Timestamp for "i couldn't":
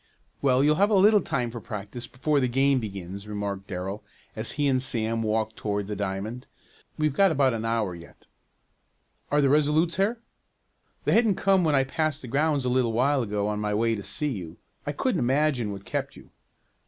14.87-15.19